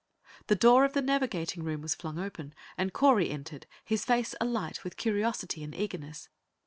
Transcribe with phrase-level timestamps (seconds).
[0.47, 4.83] The door of the navigating room was flung open, and Correy entered, his face alight
[4.83, 6.27] with curiosity and eagerness.